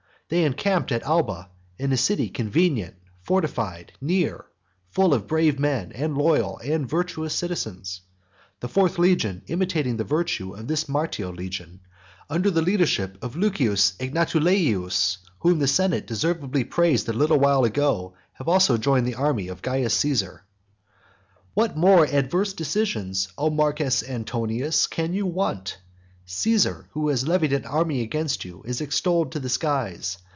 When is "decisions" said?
22.53-23.27